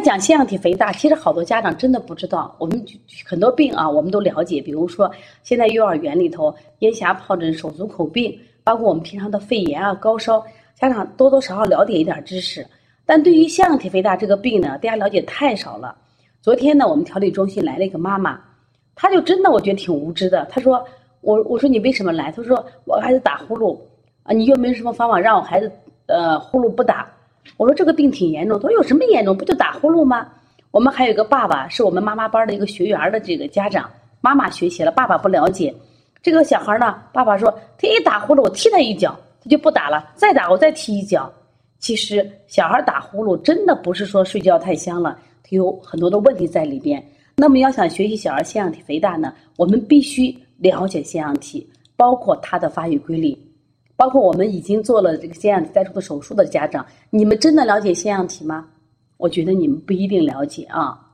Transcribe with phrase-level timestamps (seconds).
[0.00, 2.54] 讲腺样体肥大，其实好多家长真的不知道。
[2.58, 2.84] 我们
[3.24, 5.10] 很多病啊，我们都了解，比如说
[5.42, 10.44] 现在幼儿园里头咽峡疱疹、手足口病，包括我们平常的肺炎啊、高烧，
[10.74, 12.66] 家长多多少少了解一点知识。
[13.04, 15.96] 但对于腺样体肥大这个病呢，大家了解太少了。
[16.40, 18.40] 昨天呢，我们调理中心来了一个妈妈，
[18.94, 20.46] 她就真的我觉得挺无知的。
[20.50, 20.82] 她说
[21.20, 23.78] ：“我我说你为什么来？”她说：“我孩子打呼噜
[24.22, 25.70] 啊，你有没有什么方法让我孩子
[26.06, 27.10] 呃呼噜不打？”
[27.56, 29.36] 我说：“这个病挺严重。”他说：“有什么严重？
[29.36, 30.26] 不就打呼噜吗？”
[30.70, 33.90] 我们还有一个爸爸，是我们妈妈班的一个学员的这个家长，
[34.20, 35.74] 妈妈学习了，爸爸不了解。
[36.22, 41.32] 这个小孩呢，爸爸说他一打呼噜，我踢他一脚，他就不打了，再打我再踢一脚。
[41.78, 47.04] 其实小孩打呼噜真的不是说睡觉太香了，他有很多的问题在里边。
[47.36, 53.36] 那么要想学习小儿腺样体肥大呢，我们必须了解腺样体，包括它的发育规律，
[54.00, 58.66] 包括我们已经做了这个腺样体摘除的手术的家长，你们真的了解腺样体吗？
[59.18, 61.09] 我觉得你们不一定了解啊。